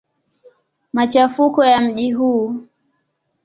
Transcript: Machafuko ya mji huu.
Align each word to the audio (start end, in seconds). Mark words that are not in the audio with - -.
Machafuko 0.93 1.65
ya 1.65 1.81
mji 1.81 2.11
huu. 2.13 2.55